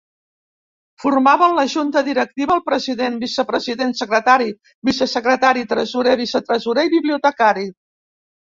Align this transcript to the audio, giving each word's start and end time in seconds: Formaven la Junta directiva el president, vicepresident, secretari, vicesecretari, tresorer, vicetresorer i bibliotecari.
Formaven 1.03 1.51
la 1.59 1.65
Junta 1.73 2.01
directiva 2.07 2.55
el 2.61 2.63
president, 2.71 3.19
vicepresident, 3.25 3.93
secretari, 4.01 4.49
vicesecretari, 4.91 5.67
tresorer, 5.75 6.19
vicetresorer 6.25 6.91
i 6.91 6.95
bibliotecari. 6.99 7.71